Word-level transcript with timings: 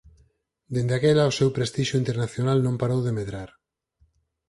Dende 0.73 0.93
aquela 0.95 1.31
o 1.31 1.35
seu 1.39 1.49
prestixio 1.55 1.99
internacional 2.03 2.57
non 2.61 2.79
parou 2.81 2.99
de 3.03 3.11
medrar. 3.19 3.49